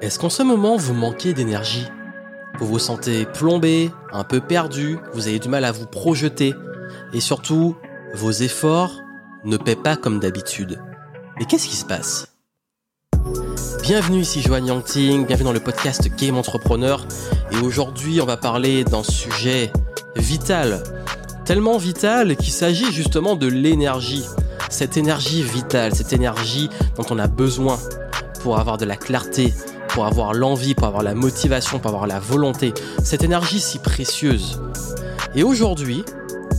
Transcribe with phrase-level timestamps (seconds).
[0.00, 1.88] Est-ce qu'en ce moment vous manquez d'énergie?
[2.60, 6.54] Vous vous sentez plombé, un peu perdu, vous avez du mal à vous projeter
[7.12, 7.76] et surtout
[8.14, 8.92] vos efforts
[9.44, 10.80] ne paient pas comme d'habitude.
[11.36, 12.28] Mais qu'est-ce qui se passe?
[13.82, 17.04] Bienvenue ici Joanne Yangting, bienvenue dans le podcast Game Entrepreneur
[17.50, 19.72] et aujourd'hui on va parler d'un sujet
[20.14, 20.84] vital,
[21.44, 24.24] tellement vital qu'il s'agit justement de l'énergie.
[24.70, 27.80] Cette énergie vitale, cette énergie dont on a besoin
[28.42, 29.52] pour avoir de la clarté,
[29.98, 32.72] pour avoir l'envie, pour avoir la motivation, pour avoir la volonté,
[33.02, 34.60] cette énergie si précieuse.
[35.34, 36.04] Et aujourd'hui,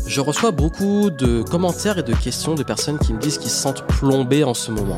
[0.05, 3.61] je reçois beaucoup de commentaires et de questions de personnes qui me disent qu'ils se
[3.61, 4.97] sentent plombés en ce moment.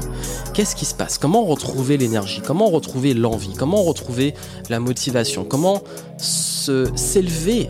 [0.56, 1.20] Qu'est-ce qui se passe?
[1.20, 2.42] Comment retrouver l'énergie?
[2.44, 3.54] Comment retrouver l'envie?
[3.54, 4.34] Comment retrouver
[4.72, 5.46] la motivation?
[5.46, 5.84] Comment
[6.18, 7.70] s'élever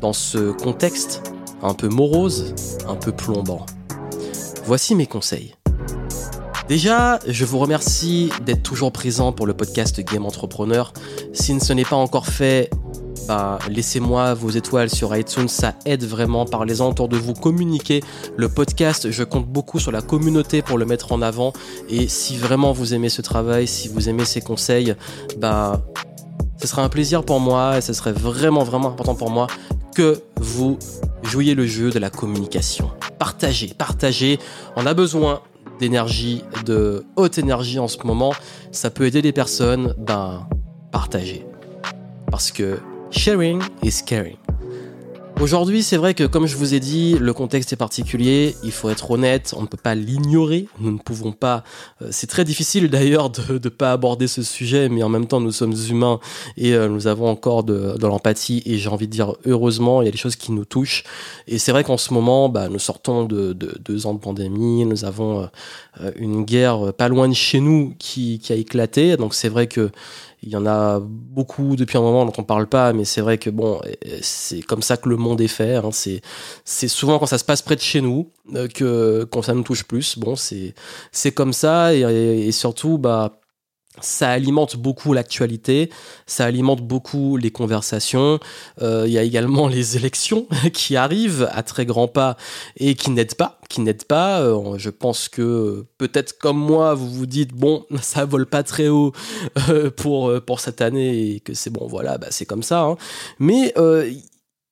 [0.00, 1.30] dans ce contexte
[1.62, 2.54] un peu morose,
[2.88, 3.66] un peu plombant?
[4.64, 5.52] Voici mes conseils.
[6.68, 10.92] Déjà, je vous remercie d'être toujours présent pour le podcast Game Entrepreneur.
[11.32, 12.70] Si ce n'est pas encore fait,
[13.28, 16.44] bah, laissez-moi vos étoiles sur iTunes, ça aide vraiment.
[16.44, 18.02] Parlez-en autour de vous, communiquez
[18.36, 19.12] le podcast.
[19.12, 21.52] Je compte beaucoup sur la communauté pour le mettre en avant.
[21.88, 24.96] Et si vraiment vous aimez ce travail, si vous aimez ces conseils,
[25.38, 25.86] bah,
[26.60, 29.46] ce serait un plaisir pour moi et ce serait vraiment, vraiment important pour moi
[29.94, 30.80] que vous
[31.22, 32.90] jouiez le jeu de la communication.
[33.20, 34.40] Partagez, partagez.
[34.74, 35.42] On a besoin
[35.78, 38.32] d'énergie, de haute énergie en ce moment,
[38.72, 40.48] ça peut aider les personnes, ben,
[40.90, 41.44] partager.
[42.30, 42.78] Parce que
[43.10, 44.36] sharing is caring.
[45.38, 48.88] Aujourd'hui, c'est vrai que comme je vous ai dit, le contexte est particulier, il faut
[48.88, 51.62] être honnête, on ne peut pas l'ignorer, nous ne pouvons pas...
[52.00, 55.40] Euh, c'est très difficile d'ailleurs de ne pas aborder ce sujet, mais en même temps,
[55.40, 56.20] nous sommes humains
[56.56, 60.06] et euh, nous avons encore de, de l'empathie et j'ai envie de dire heureusement, il
[60.06, 61.04] y a des choses qui nous touchent.
[61.46, 64.86] Et c'est vrai qu'en ce moment, bah, nous sortons de, de, deux ans de pandémie,
[64.86, 65.50] nous avons
[66.00, 69.66] euh, une guerre pas loin de chez nous qui, qui a éclaté, donc c'est vrai
[69.66, 69.90] que
[70.46, 73.36] il y en a beaucoup depuis un moment dont on parle pas, mais c'est vrai
[73.36, 73.80] que bon,
[74.22, 75.74] c'est comme ça que le monde est fait.
[75.74, 75.90] Hein.
[75.92, 76.22] C'est,
[76.88, 79.82] souvent quand ça se passe près de chez nous euh, que quand ça nous touche
[79.82, 80.16] plus.
[80.16, 80.72] Bon, c'est,
[81.32, 83.40] comme ça et surtout, bah,
[84.00, 85.90] ça alimente beaucoup l'actualité,
[86.26, 88.38] ça alimente beaucoup les conversations.
[88.82, 92.36] Euh, il y a également les élections qui arrivent à très grands pas
[92.76, 94.40] et qui n'aident pas, qui n'aident pas.
[94.40, 98.88] Euh, je pense que peut-être comme moi, vous vous dites bon, ça vole pas très
[98.88, 99.12] haut
[99.68, 102.82] euh, pour pour cette année et que c'est bon, voilà, bah, c'est comme ça.
[102.82, 102.96] Hein.
[103.38, 103.72] Mais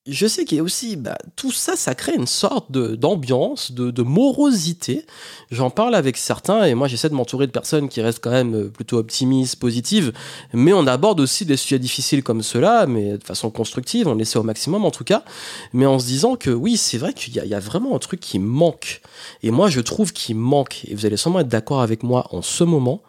[0.06, 3.90] je sais qu'il y a aussi, bah, tout ça, ça crée une sorte d'ambiance, de,
[3.90, 5.06] de, morosité.
[5.50, 8.54] J'en parle avec certains et moi j'essaie de m'entourer de personnes qui restent quand même
[8.54, 10.12] euh, plutôt optimistes, positives.
[10.52, 14.38] Mais on aborde aussi des sujets difficiles comme cela, mais de façon constructive, on essaie
[14.38, 15.24] au maximum en tout cas.
[15.72, 18.20] Mais en se disant que oui, c'est vrai qu'il y, y, a vraiment un truc
[18.20, 19.00] qui manque.
[19.42, 22.42] Et moi je trouve qu'il manque, et vous allez sûrement être d'accord avec moi en
[22.42, 23.02] ce moment,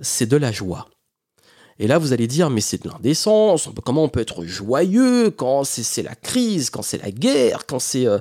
[0.00, 0.88] c'est de la joie.
[1.78, 5.64] Et là, vous allez dire, mais c'est de l'indécence, comment on peut être joyeux quand
[5.64, 8.20] c'est la crise, quand c'est la guerre, quand, euh,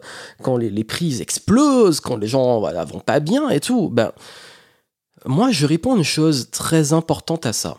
[0.57, 3.89] les, les, prises explosent, quand les gens voilà, vont pas bien et tout.
[3.89, 4.11] Ben,
[5.25, 7.77] moi, je réponds une chose très importante à ça.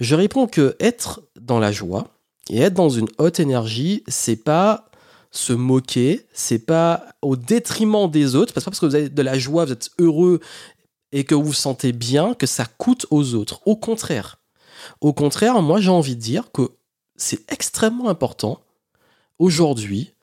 [0.00, 2.08] Je réponds que être dans la joie
[2.50, 4.90] et être dans une haute énergie, c'est pas
[5.30, 9.22] se moquer, c'est pas au détriment des autres, parce que parce que vous avez de
[9.22, 10.40] la joie, vous êtes heureux
[11.12, 13.60] et que vous vous sentez bien, que ça coûte aux autres.
[13.66, 14.38] Au contraire,
[15.00, 16.72] au contraire, moi j'ai envie de dire que
[17.16, 18.60] c'est extrêmement important
[19.38, 20.14] aujourd'hui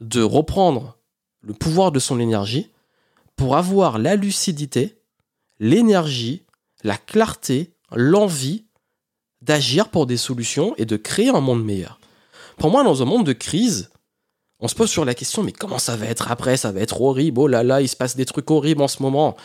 [0.00, 0.98] de reprendre
[1.40, 2.70] le pouvoir de son énergie
[3.36, 5.00] pour avoir la lucidité,
[5.60, 6.44] l'énergie,
[6.82, 8.66] la clarté, l'envie
[9.42, 12.00] d'agir pour des solutions et de créer un monde meilleur.
[12.58, 13.90] Pour moi, dans un monde de crise,
[14.60, 16.56] on se pose sur la question, mais comment ça va être après?
[16.56, 19.02] Ça va être horrible, oh là là, il se passe des trucs horribles en ce
[19.02, 19.36] moment.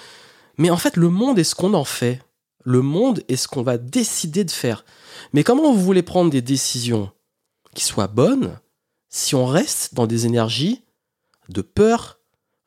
[0.58, 2.20] Mais en fait, le monde est ce qu'on en fait.
[2.64, 4.86] Le monde est ce qu'on va décider de faire.
[5.34, 7.12] Mais comment vous voulez prendre des décisions
[7.76, 8.58] qui soient bonnes
[9.10, 10.84] si on reste dans des énergies
[11.50, 12.20] de peur,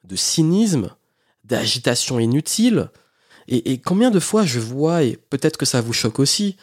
[0.04, 0.90] de cynisme,
[1.44, 2.90] d'agitation inutile?
[3.48, 6.56] Et, combien de fois je vois, et peut-être que ça vous choque aussi,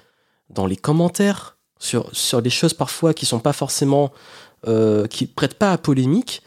[0.49, 4.11] dans les commentaires, sur, sur des choses parfois qui sont pas forcément...
[4.65, 6.41] Euh, qui prêtent pas à polémique,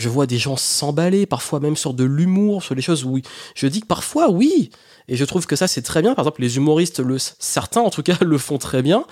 [0.00, 3.20] je vois des gens s'emballer, parfois même sur de l'humour, sur des choses où
[3.54, 4.70] je dis que parfois, oui,
[5.08, 6.14] et je trouve que ça, c'est très bien.
[6.14, 7.02] Par exemple, les humoristes,
[7.38, 9.04] certains en tout cas, le font très bien,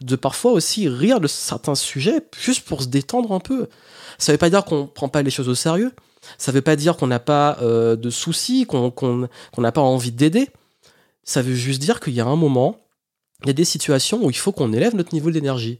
[0.00, 3.68] de parfois aussi rire de certains sujets, juste pour se détendre un peu.
[4.18, 5.92] Ça veut pas dire qu'on prend pas les choses au sérieux.
[6.38, 9.28] Ça veut pas dire qu'on n'a pas euh, de soucis, qu'on
[9.58, 10.48] n'a pas envie d'aider.
[11.24, 12.78] Ça veut juste dire qu'il y a un moment,
[13.42, 15.78] il y a des situations où il faut qu'on élève notre niveau d'énergie.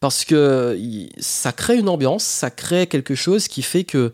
[0.00, 0.78] Parce que
[1.18, 4.12] ça crée une ambiance, ça crée quelque chose qui fait que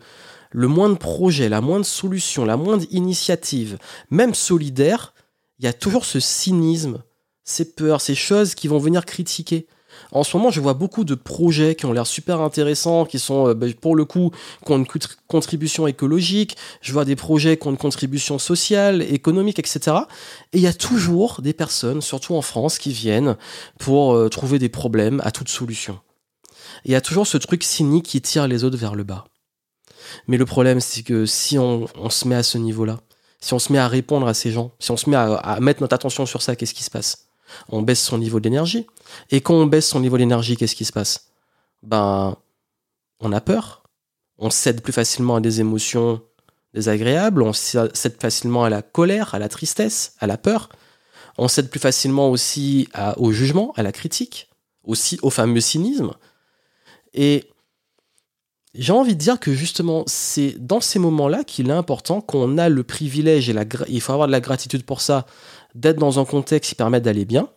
[0.51, 3.77] le moindre projet, la moindre solution, la moindre initiative,
[4.09, 5.13] même solidaire,
[5.59, 7.03] il y a toujours ce cynisme,
[7.43, 9.67] ces peurs, ces choses qui vont venir critiquer.
[10.11, 13.49] En ce moment, je vois beaucoup de projets qui ont l'air super intéressants, qui sont,
[13.49, 14.31] euh, bah, pour le coup,
[14.65, 14.87] qui ont une
[15.27, 16.57] contribution écologique.
[16.81, 19.97] Je vois des projets qui ont une contribution sociale, économique, etc.
[20.53, 23.37] Et il y a toujours des personnes, surtout en France, qui viennent
[23.79, 25.99] pour euh, trouver des problèmes à toute solution.
[26.85, 29.25] Il y a toujours ce truc cynique qui tire les autres vers le bas.
[30.27, 32.99] Mais le problème, c'est que si on, se met à ce niveau-là,
[33.39, 35.81] si on se met à répondre à ces gens, si on se met à mettre
[35.81, 37.28] notre attention sur ça, qu'est-ce qui se passe?
[37.69, 38.87] On baisse son niveau d'énergie.
[39.29, 41.31] Et quand on baisse son niveau d'énergie, qu'est-ce qui se passe?
[41.83, 42.37] Ben,
[43.19, 43.83] on a peur.
[44.37, 46.21] On cède plus facilement à des émotions
[46.73, 50.69] désagréables, on cède facilement à la colère, à la tristesse, à la peur.
[51.37, 52.87] On cède plus facilement aussi
[53.17, 54.49] au jugement, à la critique,
[54.83, 56.11] aussi au fameux cynisme.
[57.13, 57.49] Et
[58.75, 62.69] j'ai envie de dire que justement, c'est dans ces moments-là qu'il est important qu'on a
[62.69, 65.25] le privilège et la il faut avoir de la gratitude pour ça,
[65.75, 67.49] d'être dans un contexte qui permet d'aller bien.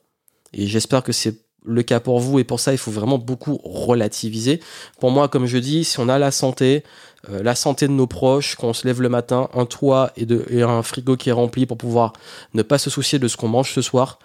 [0.54, 3.60] Et j'espère que c'est le cas pour vous et pour ça il faut vraiment beaucoup
[3.62, 4.60] relativiser.
[5.00, 6.82] Pour moi, comme je dis, si on a la santé,
[7.28, 10.82] euh, la santé de nos proches, qu'on se lève le matin, un toit et, un
[10.82, 12.14] frigo qui est rempli pour pouvoir
[12.54, 14.18] ne pas se soucier de ce qu'on mange ce soir,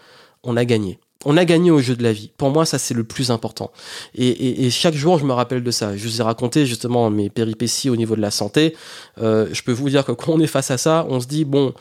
[0.44, 2.32] on a gagné on a gagné au jeu de la vie.
[2.38, 3.72] Pour moi, ça c'est le plus important.
[4.16, 5.96] Et, chaque jour, je me rappelle de ça.
[5.98, 8.76] Je vous ai raconté justement mes péripéties au niveau de la santé.
[9.22, 11.46] Euh, je peux vous dire que quand on est face à ça, on se dit
[11.46, 11.74] bon,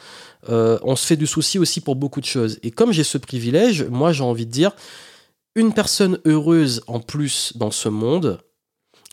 [0.49, 2.59] euh, on se fait du souci aussi pour beaucoup de choses.
[2.63, 4.73] Et comme j'ai ce privilège, moi j'ai envie de dire,
[5.55, 8.41] une personne heureuse en plus dans ce monde,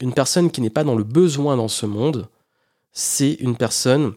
[0.01, 2.27] une personne qui n'est pas dans le besoin dans ce monde,
[2.91, 4.13] c'est une personne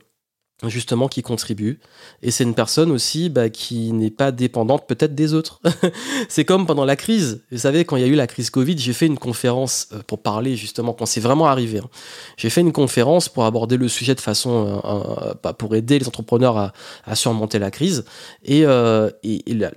[0.64, 1.80] justement qui contribue.
[2.22, 5.60] Et c'est une personne aussi bah, qui n'est pas dépendante peut-être des autres.
[6.30, 7.42] C'est comme pendant la crise.
[7.52, 10.00] Vous savez quand il y a eu la crise Covid j'ai fait une conférence euh,
[10.06, 11.88] pour parler justement quand c'est vraiment arrivé hein.
[12.36, 16.08] j'ai fait une conférence pour aborder le sujet de façon euh, bah, pour aider les
[16.08, 16.72] entrepreneurs
[17.04, 18.04] à, surmonter la crise.
[18.44, 19.10] Et, euh,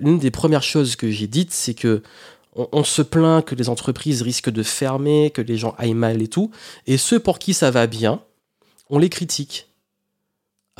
[0.00, 2.02] l'une des premières choses que j'ai dites c'est que
[2.54, 6.26] on, se plaint que les entreprises risquent de fermer que les gens aillent mal et
[6.26, 6.50] tout.
[6.88, 8.20] Et ceux pour qui ça va bien
[8.88, 9.69] on les critique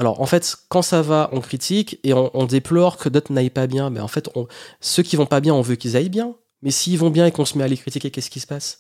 [0.01, 3.67] alors en fait, quand ça va, on critique et on, déplore que d'autres n'aillent pas
[3.67, 3.91] bien.
[3.91, 4.31] Mais en fait,
[4.81, 6.35] ceux qui vont pas bien, on veut qu'ils aillent bien.
[6.63, 8.79] Mais s'ils vont bien et qu'on se met à les critiquer, qu'est-ce qui se passe?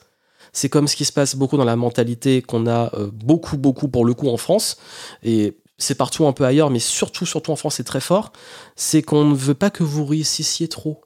[0.54, 3.88] C'est comme ce qui se passe beaucoup dans la mentalité qu'on a euh, beaucoup, beaucoup
[3.88, 4.78] pour le coup en France.
[5.22, 8.32] Et c'est partout un peu ailleurs, mais surtout, surtout en France, c'est très fort.
[8.74, 11.02] C'est qu'on ne veut pas que vous réussissiez trop.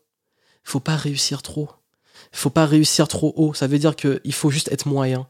[0.65, 1.69] Il faut pas réussir trop.
[2.33, 3.53] Il faut pas réussir trop haut.
[3.53, 5.27] Ça veut dire qu'il faut juste être moyen.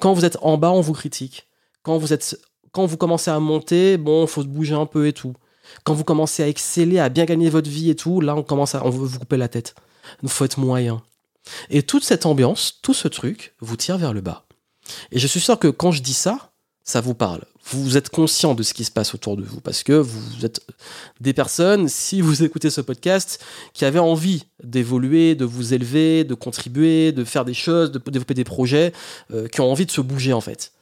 [0.00, 1.48] Quand vous êtes en bas, on vous critique.
[1.82, 2.38] Quand vous êtes
[2.72, 5.34] quand vous commencez à monter, bon, faut se bouger un peu et tout.
[5.84, 8.74] Quand vous commencez à exceller, à bien gagner votre vie et tout, là, on commence
[8.74, 9.74] à, on veut vous couper la tête.
[10.22, 11.02] Il faut être moyen.
[11.70, 14.44] Et toute cette ambiance, tout ce truc, vous tire vers le bas.
[15.10, 16.52] Et je suis sûr que quand je dis ça,
[16.84, 17.44] ça vous parle.
[17.70, 20.60] Vous êtes conscient de ce qui se passe autour de vous parce que vous êtes
[21.20, 26.34] des personnes, si vous écoutez ce podcast, qui avaient envie d'évoluer, de vous élever, de
[26.34, 28.92] contribuer, de faire des choses, de développer des projets,
[29.32, 30.72] euh, qui ont envie de se bouger en fait.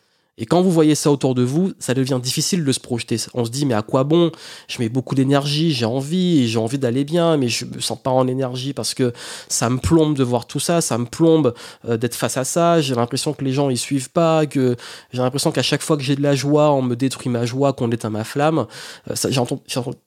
[0.40, 3.18] Et quand vous voyez ça autour de vous, ça devient difficile de se projeter.
[3.34, 4.32] On se dit, mais à quoi bon?
[4.68, 8.10] Je mets beaucoup d'énergie, j'ai envie, j'ai envie d'aller bien, mais je me sens pas
[8.10, 9.12] en énergie parce que
[9.48, 11.54] ça me plombe de voir tout ça, ça me plombe
[11.86, 12.80] euh, d'être face à ça.
[12.80, 14.76] J'ai l'impression que les gens ils suivent pas, que
[15.12, 17.74] j'ai l'impression qu'à chaque fois que j'ai de la joie, on me détruit ma joie,
[17.74, 18.66] qu'on éteint ma flamme.
[19.10, 19.60] Euh, j'entends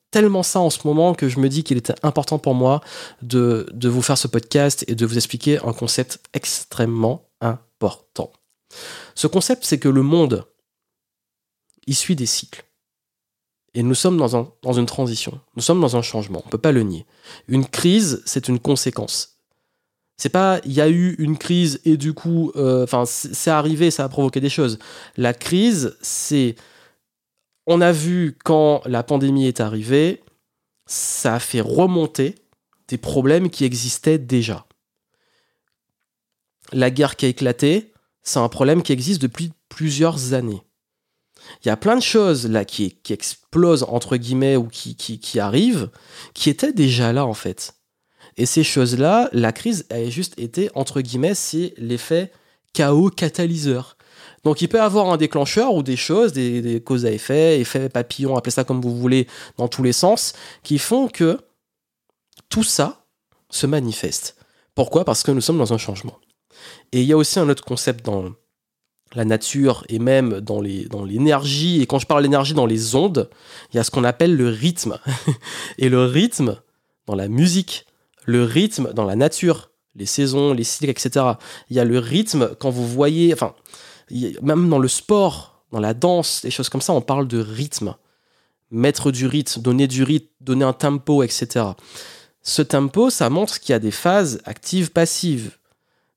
[0.10, 2.82] tellement ça en ce moment que je me dis qu'il était important pour moi
[3.22, 8.32] de, de vous faire ce podcast et de vous expliquer un concept extrêmement important.
[9.16, 10.46] Ce concept, c'est que le monde,
[11.86, 12.66] il suit des cycles.
[13.74, 16.60] Et nous sommes dans, dans une transition, nous sommes dans un changement, on ne peut
[16.60, 17.06] pas le nier.
[17.48, 19.40] Une crise, c'est une conséquence.
[20.18, 23.90] C'est pas, il y a eu une crise et du coup, euh, enfin, c'est arrivé,
[23.90, 24.78] ça a provoqué des choses.
[25.18, 26.56] La crise, c'est,
[27.66, 30.22] on a vu quand la pandémie est arrivée,
[30.86, 32.36] ça a fait remonter
[32.88, 34.68] des problèmes qui existaient déjà.
[36.72, 37.93] La guerre qui a éclaté,
[38.24, 40.64] c'est un problème qui existe depuis plusieurs années.
[41.64, 45.90] Il y a plein de choses là qui, explosent entre guillemets ou qui arrivent,
[46.34, 47.76] qui étaient déjà là en fait.
[48.38, 52.32] Et ces choses-là, la crise a juste été entre guillemets, c'est l'effet
[52.74, 53.98] chaos catalyseur.
[54.44, 57.60] Donc il peut y avoir un déclencheur ou des choses, des, des causes à effet,
[57.60, 59.28] effet papillon, appelez ça comme vous voulez,
[59.58, 61.40] dans tous les sens, qui font que
[62.50, 63.06] tout ça
[63.50, 64.36] se manifeste.
[64.76, 65.06] Pourquoi?
[65.06, 66.20] Parce que nous sommes dans un changement.
[66.92, 68.34] Et il y a aussi un autre concept dans
[69.16, 72.96] la nature et même dans les dans l'énergie et quand je parle d'énergie dans les
[72.96, 73.30] ondes,
[73.72, 74.98] il y a ce qu'on appelle le rythme.
[75.78, 76.62] et le rythme
[77.06, 77.86] dans la musique,
[78.26, 81.26] le rythme dans la nature, les saisons, les cycles, etc.
[81.70, 83.54] Il y a le rythme quand vous voyez, enfin,
[84.42, 87.96] même dans le sport, dans la danse, des choses comme ça, on parle de rythme.
[88.72, 91.66] Mettre du rythme, donner du rythme, donner un tempo, etc.
[92.42, 95.58] ce tempo, ça montre qu'il y a des phases actives, passives.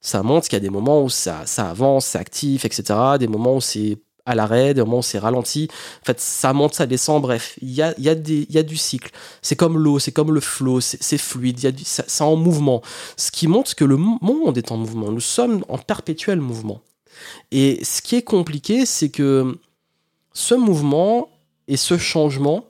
[0.07, 2.83] Ça montre qu'il y a des moments où ça, ça avance, c'est actif, etc.
[3.19, 5.69] Des moments où c'est à l'arrêt, des moments où c'est ralenti.
[6.03, 9.11] En fait, ça monte, ça descend, bref, il y a, y, y a du cycle.
[9.43, 12.83] C'est comme l'eau, c'est comme le flot, c'est fluide, y en mouvement.
[13.17, 15.11] Ce qui montre que le monde est en mouvement.
[15.11, 16.81] Nous sommes en perpétuel mouvement.
[17.51, 19.59] Et ce qui est compliqué, c'est que
[20.33, 21.29] ce mouvement
[21.69, 22.65] et ce changement,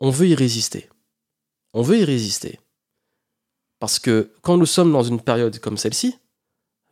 [0.00, 0.88] on veut y résister
[1.74, 2.58] on veut y résister.
[3.78, 6.18] Parce que quand nous sommes dans une période comme celle-ci,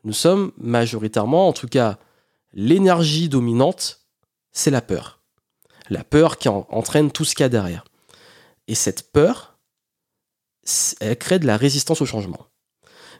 [0.06, 1.98] nous sommes majoritairement, en tout cas,
[2.52, 4.06] l'énergie dominante,
[4.52, 5.20] c'est la peur.
[5.90, 7.84] La peur qui entraîne tout ce qu'il y a derrière.
[8.68, 9.58] Et cette peur,
[11.00, 12.46] elle crée de la résistance au changement.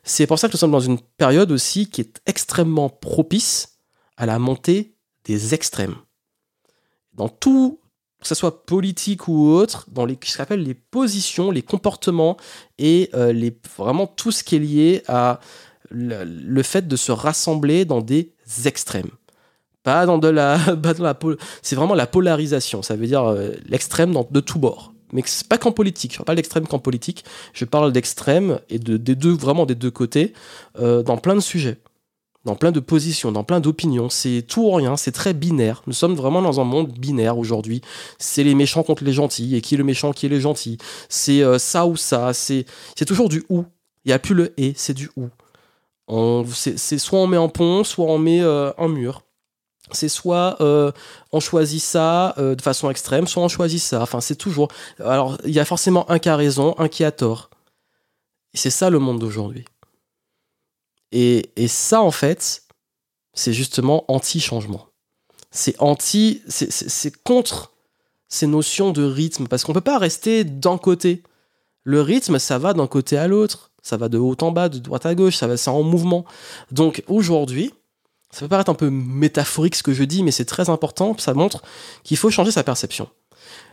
[0.05, 3.81] C'est pour ça que nous sommes dans une période aussi qui est extrêmement propice
[4.17, 5.97] à la montée des extrêmes.
[7.15, 7.81] Dans tout
[8.21, 12.37] que ce soit politique ou autre, dans les, ce qu'on appelle les positions, les comportements
[12.79, 15.41] et euh, les, vraiment tout ce qui est lié à
[15.91, 18.33] le, fait de se rassembler dans des
[18.65, 19.11] extrêmes.
[19.83, 20.59] Pas dans de la.
[20.99, 21.19] la
[21.63, 24.93] c'est vraiment la polarisation, ça veut dire euh, l'extrême de tous bords.
[25.13, 28.81] Mais c'est pas qu'en politique, je parle pas d'extrême qu'en politique, je parle d'extrême et
[28.81, 30.33] de, des deux, vraiment des deux côtés,
[30.81, 31.79] euh, dans plein de sujets
[32.47, 34.09] dans plein de positions, dans plein d'opinions.
[34.09, 35.83] C'est tout ou rien, c'est très binaire.
[35.89, 37.83] Nous sommes vraiment dans un monde binaire aujourd'hui.
[38.19, 40.79] C'est les méchants contre les gentils, et qui est le méchant, qui est le gentil?
[41.09, 42.65] C'est euh, ça ou ça, c'est
[43.05, 43.65] toujours du ou.
[44.05, 45.29] Il n'y a plus le et, c'est du ou.
[46.09, 49.23] C'est soit on met un pont, soit on met euh, un mur.
[49.93, 50.91] C'est soit euh,
[51.33, 54.03] on choisit ça de façon extrême, soit on choisit ça.
[54.03, 54.69] Enfin, c'est toujours.
[54.99, 57.51] Alors, il y a forcément un qui a raison, un qui a tort.
[58.53, 59.65] Et c'est ça le monde d'aujourd'hui.
[61.13, 62.63] Et, ça, en fait,
[63.33, 64.87] c'est justement anti-changement.
[65.51, 67.73] C'est anti, c'est contre
[68.29, 71.23] ces notions de rythme, parce qu'on ne peut pas rester d'un côté.
[71.85, 74.79] Le rythme, ça va d'un côté à l'autre, ça va de haut en bas, de
[74.79, 76.25] droite à gauche, ça va, c'est en mouvement.
[76.73, 77.73] Donc aujourd'hui,
[78.33, 81.35] ça peut paraître un peu métaphorique ce que je dis, mais c'est très important, ça
[81.35, 81.63] montre
[82.03, 83.09] qu'il faut changer sa perception.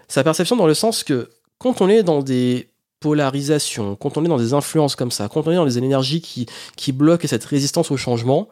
[0.07, 4.27] Sa perception dans le sens que quand on est dans des polarisation, quand on est
[4.27, 7.43] dans des influences comme ça, quand on est dans des énergies qui, qui bloquent cette
[7.43, 8.49] résistance au changement,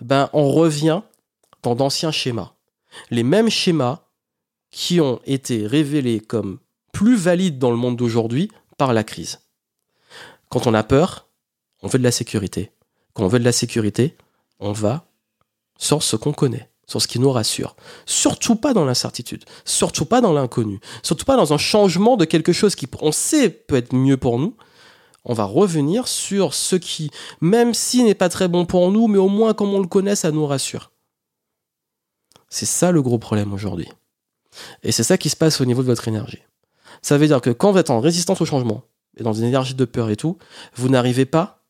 [0.00, 1.02] ben on revient
[1.62, 2.52] dans d'anciens schémas.
[3.10, 4.00] Les mêmes schémas
[4.72, 6.58] qui ont été révélés comme
[6.92, 9.38] plus valides dans le monde d'aujourd'hui par la crise.
[10.48, 11.28] Quand on a peur,
[11.82, 12.72] on veut de la sécurité.
[13.14, 14.16] Quand on veut de la sécurité,
[14.60, 15.06] on va
[15.78, 17.76] sur ce qu'on connaît sur ce qui nous rassure.
[18.06, 22.52] Surtout pas dans l'incertitude, surtout pas dans l'inconnu, surtout pas dans un changement de quelque
[22.52, 24.56] chose qui, on sait, peut être mieux pour nous.
[25.24, 27.10] On va revenir sur ce qui,
[27.40, 30.14] même s'il n'est pas très bon pour nous, mais au moins comme on le connaît,
[30.14, 30.92] ça nous rassure.
[32.48, 33.88] C'est ça le gros problème aujourd'hui.
[34.84, 36.42] Et c'est ça qui se passe au niveau de votre énergie.
[37.02, 38.84] Ça veut dire que quand vous êtes en résistance au changement,
[39.22, 40.38] dans une énergie de peur et tout,
[40.74, 41.64] vous n'arrivez pas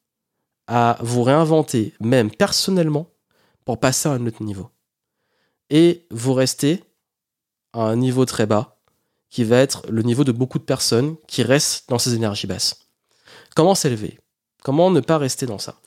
[0.67, 3.11] à vous réinventer, même personnellement,
[3.65, 4.71] pour passer à un autre niveau
[5.71, 6.85] et vous restez
[7.73, 8.79] à un niveau très bas,
[9.29, 12.87] qui va être le niveau de beaucoup de personnes qui restent dans ces énergies basses.
[13.55, 14.19] Comment s'élever?
[14.63, 15.81] Comment ne pas rester dans ça?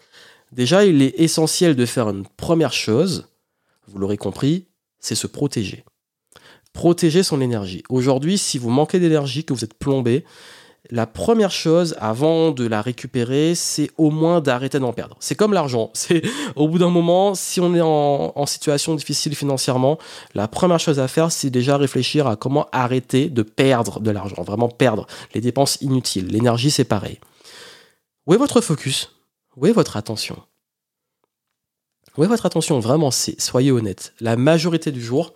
[0.52, 3.30] Déjà, il est essentiel de faire une première chose,
[3.88, 4.68] vous l'aurez compris,
[5.00, 5.86] c'est se protéger.
[6.74, 7.84] Protéger son énergie.
[7.90, 10.26] Aujourd'hui, si vous manquez d'énergie, que vous êtes plombé,
[10.92, 15.16] la première chose avant de la récupérer, c'est au moins d'arrêter d'en perdre.
[15.20, 15.92] C'est comme l'argent.
[16.00, 16.24] C'est
[16.56, 20.00] au bout d'un moment, si on est en, situation difficile financièrement,
[20.34, 24.42] la première chose à faire, c'est déjà réfléchir à comment arrêter de perdre de l'argent,
[24.42, 25.06] vraiment perdre
[25.36, 26.28] les dépenses inutiles.
[26.28, 27.20] L'énergie, c'est pareil.
[28.26, 29.12] Où est votre focus?
[29.56, 30.42] Où est votre attention?
[32.18, 32.80] Où est votre attention?
[32.80, 34.14] Vraiment, soyez honnête.
[34.20, 35.34] La majorité du jour,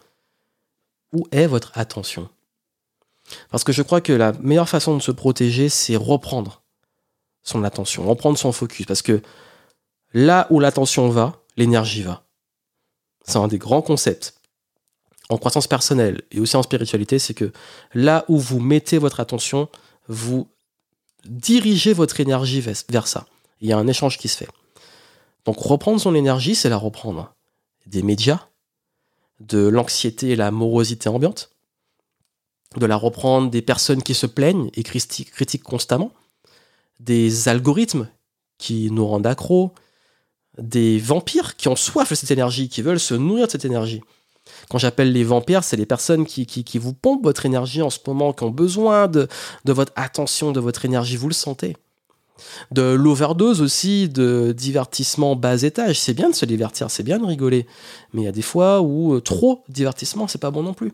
[1.12, 2.30] où est votre attention?
[3.50, 6.64] Parce que je crois que la meilleure façon de se protéger, c'est reprendre
[7.44, 8.86] son attention, reprendre son focus.
[8.86, 9.22] Parce que
[10.14, 12.24] là où l'attention va, l'énergie va.
[13.26, 14.36] C'est un des grands concepts
[15.30, 17.52] en croissance personnelle et aussi en spiritualité, c'est que
[17.94, 19.70] là où vous mettez votre attention,
[20.08, 20.48] vous
[21.26, 23.26] dirigez votre énergie vers ça.
[23.62, 24.50] Il y a un échange qui se fait.
[25.46, 27.34] Donc reprendre son énergie, c'est la reprendre
[27.86, 28.48] des médias,
[29.40, 31.53] de l'anxiété et la morosité ambiante,
[32.78, 36.12] de la reprendre des personnes qui se plaignent et critiquent constamment,
[37.00, 38.08] des algorithmes
[38.58, 39.74] qui nous rendent accros,
[40.58, 44.02] des vampires qui ont soif de cette énergie, qui veulent se nourrir de cette énergie.
[44.70, 48.34] Quand j'appelle les vampires, c'est les personnes qui, vous pompent votre énergie en ce moment,
[48.34, 49.28] qui ont besoin de,
[49.66, 51.78] de votre attention, de votre énergie, vous le sentez.
[52.72, 56.00] De l'overdose aussi, de divertissement bas étage.
[56.00, 57.68] C'est bien de se divertir, c'est bien de rigoler.
[58.14, 60.94] Mais il y a des fois où euh, trop divertissement, c'est pas bon non plus.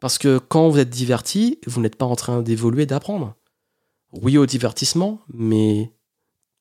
[0.00, 3.34] Parce que quand vous êtes diverti, vous n'êtes pas en train d'évoluer, d'apprendre.
[4.12, 5.92] Oui au divertissement, mais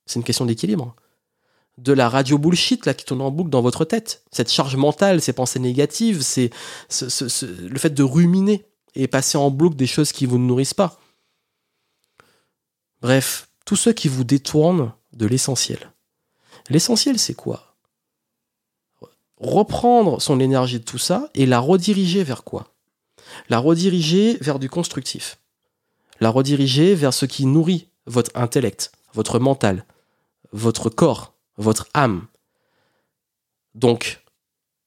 [0.05, 0.96] c'est une question d'équilibre.
[1.77, 5.22] De la radio bullshit là qui tourne en boucle dans votre tête, cette charge mentale,
[5.22, 6.51] ces pensées négatives, c'est
[7.01, 8.65] le fait de ruminer
[8.96, 11.00] et passer en boucle des choses qui vous ne nourrissent pas.
[13.01, 15.93] Bref, tous ceux qui vous détournent de l'essentiel.
[16.69, 17.77] L'essentiel, c'est quoi?
[19.38, 22.75] Reprendre son énergie de tout ça et la rediriger vers quoi?
[23.50, 25.39] La rediriger vers du constructif.
[26.20, 29.86] La rediriger vers ce qui nourrit votre intellect, votre mental,
[30.51, 32.27] votre corps, votre âme.
[33.75, 34.24] Donc,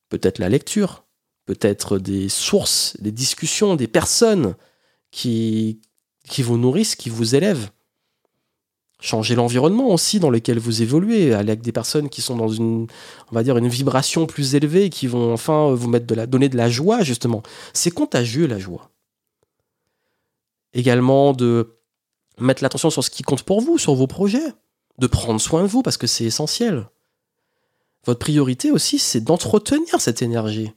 [0.08, 1.04] peut-être la lecture,
[1.44, 4.54] peut-être des sources, des discussions, des personnes
[5.10, 5.80] qui,
[6.28, 7.70] qui vous nourrissent, qui vous élèvent.
[9.02, 12.86] Changer l'environnement aussi dans lequel vous évoluez, aller avec des personnes qui sont dans une,
[13.30, 16.48] on va dire, une vibration plus élevée, qui vont enfin vous mettre de la, donner
[16.48, 17.42] de la joie, justement.
[17.74, 18.90] C'est contagieux, la joie.
[20.72, 21.76] Également de
[22.38, 24.54] mettre l'attention sur ce qui compte pour vous, sur vos projets,
[24.98, 26.88] de prendre soin de vous parce que c'est essentiel.
[28.06, 30.72] Votre priorité aussi, c'est d'entretenir cette énergie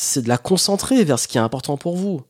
[0.00, 2.22] c'est de la concentrer vers ce qui est important pour vous.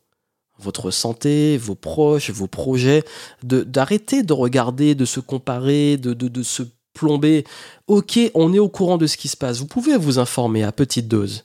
[0.60, 3.04] Votre santé, vos proches, vos projets,
[3.42, 6.62] d'arrêter de, regarder, de se comparer, de, se
[6.94, 7.44] plomber.
[7.86, 9.58] Ok, on est au courant de ce qui se passe.
[9.58, 11.44] Vous pouvez vous informer à petite dose.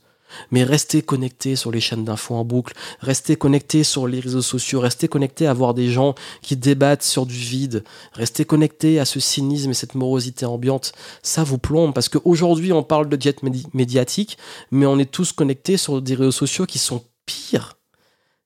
[0.51, 4.79] Mais restez connecté sur les chaînes d'infos en boucle, restez connecté sur les réseaux sociaux,
[4.79, 9.19] restez connecté à voir des gens qui débattent sur du vide, restez connecté à ce
[9.19, 10.93] cynisme et cette morosité ambiante.
[11.22, 13.38] Ça vous plombe parce qu'aujourd'hui on parle de jet
[13.74, 14.38] médiatique,
[14.72, 17.77] mais on est tous connectés sur des réseaux sociaux qui sont pires.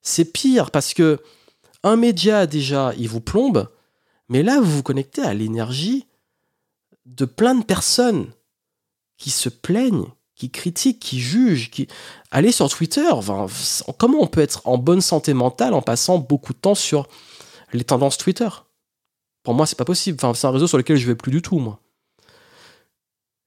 [0.02, 1.20] C'est pire parce que
[1.82, 3.68] un média déjà, il vous plombe,
[4.28, 6.06] mais là vous vous connectez à l'énergie
[7.06, 8.32] de plein de personnes
[9.16, 11.86] qui se plaignent qui critique, qui juge, qui
[12.30, 13.10] allez sur Twitter.
[13.98, 17.08] comment on peut être en bonne santé mentale en passant beaucoup de temps sur
[17.74, 18.48] les tendances Twitter?
[19.42, 20.18] Pour moi, c'est pas possible.
[20.34, 21.78] C'est un réseau sur lequel je vais plus du tout, moi.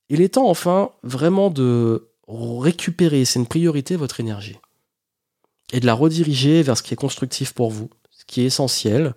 [0.09, 4.59] Il est temps enfin vraiment de récupérer, c'est une priorité, votre énergie.
[5.71, 9.15] Et de la rediriger vers ce qui est constructif pour vous, ce qui est essentiel,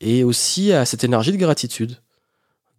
[0.00, 1.98] et aussi à cette énergie de gratitude.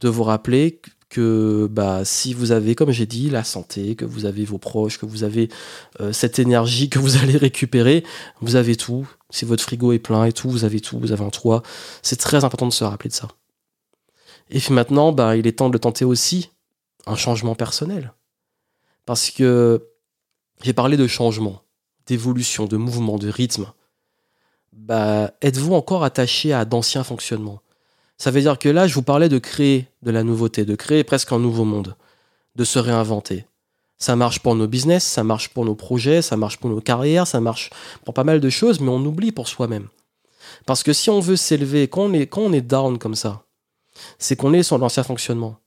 [0.01, 4.25] De vous rappeler que bah, si vous avez, comme j'ai dit, la santé, que vous
[4.25, 5.49] avez vos proches, que vous avez
[6.01, 8.03] euh, cette énergie que vous allez récupérer,
[8.41, 9.07] vous avez tout.
[9.29, 11.63] Si votre frigo est plein et tout, vous avez tout, vous avez un toit.
[12.01, 13.29] C'est très important de se rappeler de ça.
[14.49, 16.49] Et puis maintenant, bah, il est temps de tenter aussi
[17.05, 18.13] un changement personnel.
[19.05, 19.87] Parce que
[20.63, 21.61] j'ai parlé de changement,
[22.07, 23.71] d'évolution, de mouvement, de rythme.
[24.73, 27.61] Bah, êtes-vous encore attaché à d'anciens fonctionnements?
[28.17, 31.03] Ça veut dire que là, je vous parlais de créer de la nouveauté, de créer
[31.03, 31.95] presque un nouveau monde,
[32.55, 33.45] de se réinventer.
[33.97, 37.27] Ça marche pour nos business, ça marche pour nos projets, ça marche pour nos carrières,
[37.27, 37.69] ça marche
[38.03, 39.87] pour pas mal de choses, mais on oublie pour soi-même.
[40.65, 43.43] Parce que si on veut s'élever, quand, on est, quand on est down comme ça,
[44.19, 45.57] c'est qu'on est sur l'ancien fonctionnement.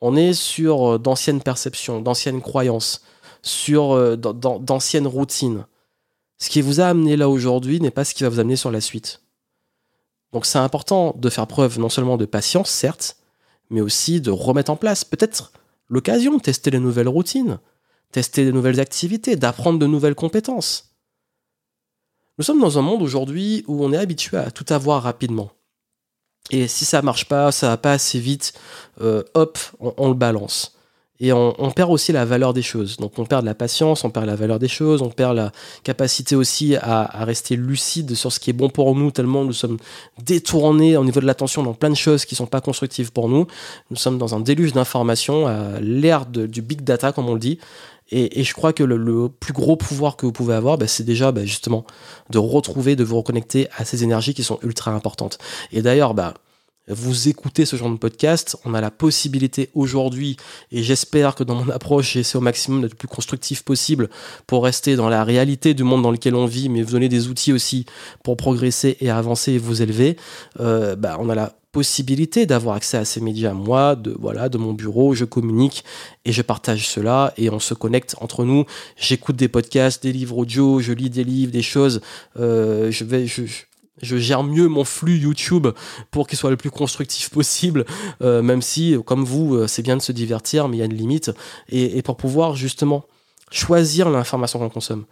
[0.00, 3.02] On est sur euh, d'anciennes perceptions, d'anciennes croyances,
[3.42, 5.66] sur euh, d'anciennes routines.
[6.38, 8.70] Ce qui vous a amené là aujourd'hui n'est pas ce qui va vous amener sur
[8.70, 9.22] la suite.
[10.32, 13.16] Donc c'est important de faire preuve non seulement de patience, certes,
[13.70, 15.52] mais aussi de remettre en place peut-être
[15.88, 17.58] l'occasion de tester les nouvelles routines,
[18.12, 20.94] tester de nouvelles activités, d'apprendre de nouvelles compétences.
[22.38, 25.52] Nous sommes dans un monde aujourd'hui où on est habitué à tout avoir rapidement.
[26.50, 28.52] Et si ça marche pas, ça va pas assez vite,
[29.00, 30.75] euh, hop, on, le balance.
[31.18, 32.98] Et on, perd aussi la valeur des choses.
[32.98, 35.50] Donc on perd de la patience, on perd la valeur des choses, on perd la
[35.82, 39.78] capacité aussi à, rester lucide sur ce qui est bon pour nous, tellement nous sommes
[40.22, 43.46] détournés au niveau de l'attention dans plein de choses qui sont pas constructives pour nous.
[43.90, 47.58] Nous sommes dans un déluge d'informations, à l'ère du big data, comme on le dit.
[48.12, 51.32] Et, je crois que le, plus gros pouvoir que vous pouvez avoir, bah, c'est déjà
[51.32, 51.84] bah, justement
[52.30, 55.38] de retrouver, de vous reconnecter à ces énergies qui sont ultra importantes.
[55.72, 56.34] Et d'ailleurs, bah,
[56.88, 60.36] vous écoutez ce genre de podcast, on a la possibilité aujourd'hui,
[60.70, 64.08] et j'espère que dans mon approche, j'essaie au maximum d'être le plus constructif possible
[64.46, 67.28] pour rester dans la réalité du monde dans lequel on vit, mais vous donner des
[67.28, 67.86] outils aussi
[68.22, 70.16] pour progresser et avancer et vous élever.
[70.60, 73.52] Euh, bah, on a la possibilité d'avoir accès à ces médias.
[73.52, 75.84] Moi, de voilà, de mon bureau, je communique
[76.24, 78.64] et je partage cela et on se connecte entre nous.
[78.96, 82.00] J'écoute des podcasts, des livres audio, je lis des livres, des choses.
[82.38, 83.64] Euh, je vais, je, je
[84.02, 85.68] gère mieux mon flux YouTube
[86.10, 87.84] pour qu'il soit le plus constructif possible,
[88.22, 90.86] euh, même si, comme vous, euh, c'est bien de se divertir, mais il y a
[90.86, 91.30] une limite,
[91.68, 93.04] et, pour pouvoir justement
[93.50, 95.04] choisir l'information qu'on consomme.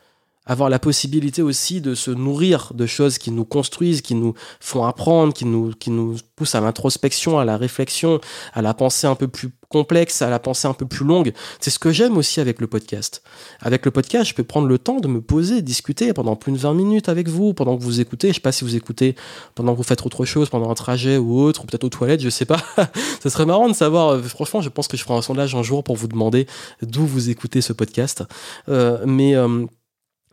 [0.47, 4.85] Avoir la possibilité aussi de se nourrir de choses qui nous construisent, qui nous font
[4.85, 8.21] apprendre, qui nous, qui nous poussent à l'introspection, à la réflexion,
[8.53, 11.33] à la pensée un peu plus complexe, à la pensée un peu plus longue.
[11.59, 13.23] C'est ce que j'aime aussi avec le podcast.
[13.61, 16.59] Avec le podcast, je peux prendre le temps de me poser, discuter pendant plus de
[16.59, 18.29] 20 minutes avec vous, pendant que vous écoutez.
[18.29, 19.17] Je sais pas si vous écoutez
[19.55, 22.21] pendant que vous faites autre chose, pendant un trajet ou autre, ou peut-être aux toilettes,
[22.21, 22.63] je sais pas.
[23.21, 24.11] ça serait marrant de savoir.
[24.11, 26.47] Euh, franchement, je pense que je ferai un sondage un jour pour vous demander
[26.83, 28.23] d'où vous écoutez ce podcast.
[28.69, 29.67] Euh, mais euh,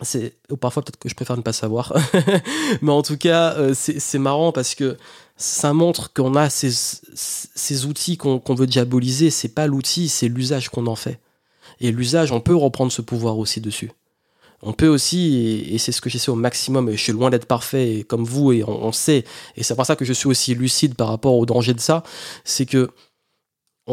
[0.01, 1.93] c'est parfois peut-être que je préfère ne pas savoir.
[2.81, 4.97] Mais en tout cas euh, c'est marrant parce que
[5.37, 6.71] ça montre qu'on a ces,
[7.13, 9.29] ces outils qu'on veut diaboliser.
[9.29, 11.19] C'est pas l'outil c'est l'usage qu'on en fait.
[11.79, 13.91] Et l'usage on peut reprendre ce pouvoir aussi dessus.
[14.63, 17.47] On peut aussi, et, c'est ce que j'essaie au maximum, et je suis loin d'être
[17.47, 19.25] parfait comme vous, et on, on sait,
[19.57, 22.03] et c'est pour ça que je suis aussi lucide par rapport au danger de ça,
[22.43, 22.91] c'est que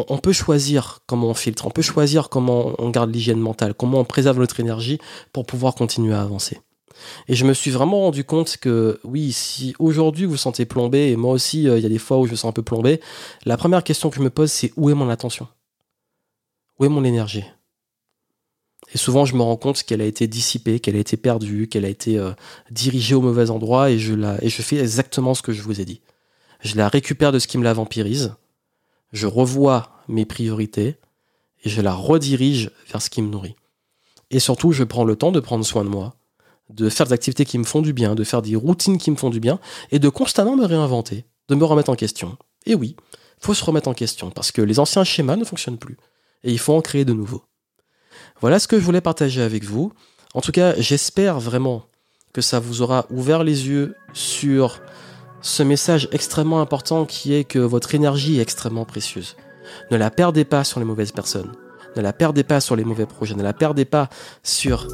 [0.09, 4.01] on, peut choisir comment on filtre, on peut choisir comment on garde l'hygiène mentale, comment
[4.01, 4.99] on préserve notre énergie
[5.33, 6.61] pour pouvoir continuer à avancer.
[7.29, 11.17] Et je me suis vraiment rendu compte que oui, si aujourd'hui vous sentez plombé, et
[11.17, 13.01] moi aussi euh, il y a des fois où je me sens un peu plombé,
[13.45, 15.49] la première question que je me pose c'est où est mon attention?
[16.79, 17.45] Où est mon énergie?
[18.93, 21.85] Et souvent je me rends compte qu'elle a été dissipée, qu'elle a été perdue, qu'elle
[21.85, 22.33] a été euh,
[22.71, 25.81] dirigée au mauvais endroit et je, la, et je fais exactement ce que je vous
[25.81, 26.01] ai dit.
[26.61, 28.35] Je la récupère de ce qui me la vampirise,
[29.13, 30.97] je revois mes priorités
[31.65, 33.57] et je la redirige vers ce qui me nourrit.
[34.31, 36.15] Et surtout, je prends le temps de prendre soin de moi,
[36.71, 39.17] de faire des activités qui me font du bien, de faire des routines qui me
[39.17, 39.59] font du bien,
[39.91, 42.37] et de constamment me réinventer, de me remettre en question.
[42.67, 42.97] Et oui,
[43.41, 45.97] il faut se remettre en question, parce que les anciens schémas ne fonctionnent plus,
[46.45, 47.45] et il faut en créer de nouveaux.
[48.41, 49.93] Voilà ce que je voulais partager avec vous.
[50.35, 51.87] En tout cas, j'espère vraiment
[52.33, 54.81] que ça vous aura ouvert les yeux sur
[55.41, 59.37] ce message extrêmement important qui est que votre énergie est extrêmement précieuse.
[59.91, 61.53] Ne la perdez pas sur les mauvaises personnes.
[61.97, 63.35] Ne la perdez pas sur les mauvais projets.
[63.35, 64.09] Ne la perdez pas
[64.43, 64.87] sur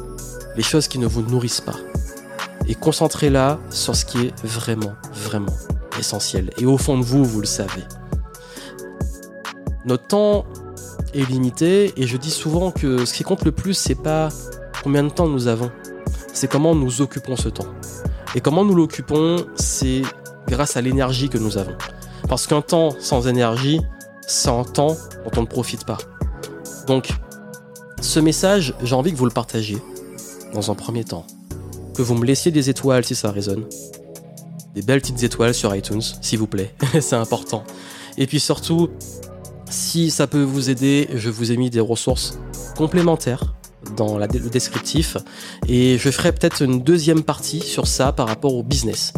[0.55, 1.75] les choses qui ne vous nourrissent pas.
[2.67, 5.55] Et concentrez-la sur ce qui est vraiment, vraiment
[5.99, 6.51] essentiel.
[6.57, 7.83] Et au fond de vous, vous le savez.
[9.85, 10.45] Notre temps
[11.13, 14.29] est limité et je dis souvent que ce qui compte le plus, c'est pas
[14.83, 15.71] combien de temps nous avons,
[16.33, 17.67] c'est comment nous occupons ce temps.
[18.33, 20.01] Et comment nous l'occupons, c'est
[20.47, 21.75] grâce à l'énergie que nous avons.
[22.27, 23.81] Parce qu'un temps sans énergie,
[24.27, 25.97] c'est un temps dont on ne profite pas.
[26.87, 27.09] Donc,
[28.01, 29.77] ce message, j'ai envie que vous le partagiez
[30.53, 31.25] dans un premier temps.
[31.95, 33.65] Que vous me laissiez des étoiles si ça résonne.
[34.73, 36.75] Des belles petites étoiles sur iTunes, s'il vous plaît.
[36.99, 37.63] c'est important.
[38.17, 38.89] Et puis surtout,
[39.69, 42.37] si ça peut vous aider, je vous ai mis des ressources
[42.75, 43.53] complémentaires
[43.95, 45.17] dans le descriptif.
[45.67, 49.13] Et je ferai peut-être une deuxième partie sur ça par rapport au business.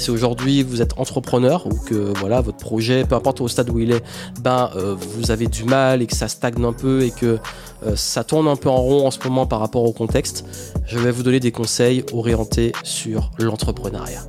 [0.00, 3.80] Si aujourd'hui vous êtes entrepreneur ou que voilà votre projet, peu importe au stade où
[3.80, 4.02] il est,
[4.40, 7.38] ben euh, vous avez du mal et que ça stagne un peu et que
[7.84, 10.46] euh, ça tourne un peu en rond en ce moment par rapport au contexte,
[10.86, 14.22] je vais vous donner des conseils orientés sur l'entrepreneuriat.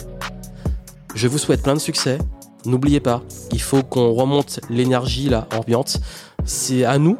[1.15, 2.17] Je vous souhaite plein de succès.
[2.65, 3.21] N'oubliez pas,
[3.53, 6.01] il faut qu'on remonte l'énergie là ambiante.
[6.43, 7.17] C'est à nous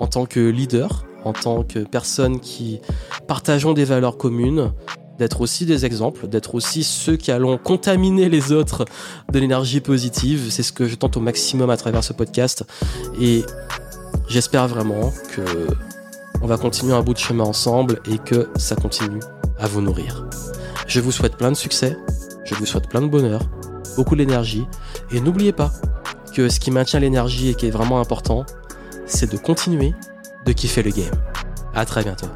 [0.00, 2.80] en tant que leader, en tant que personnes qui
[3.28, 4.72] partageons des valeurs communes,
[5.18, 8.84] d'être aussi des exemples, d'être aussi ceux qui allons contaminer les autres
[9.32, 10.48] de l'énergie positive.
[10.50, 12.64] C'est ce que je tente au maximum à travers ce podcast.
[13.20, 13.42] Et
[14.28, 15.66] j'espère vraiment que
[16.42, 19.20] on va continuer un bout de chemin ensemble et que ça continue
[19.58, 20.26] à vous nourrir.
[20.88, 21.96] Je vous souhaite plein de succès,
[22.44, 23.42] je vous souhaite plein de bonheur,
[23.96, 24.66] beaucoup d'énergie.
[25.12, 25.70] Et n'oubliez pas
[26.34, 28.44] que ce qui maintient l'énergie et qui est vraiment important,
[29.06, 29.94] c'est de continuer
[30.44, 31.14] de kiffer le game.
[31.74, 32.26] À très bientôt.